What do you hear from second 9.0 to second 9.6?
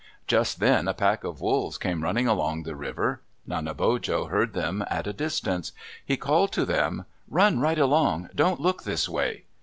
way."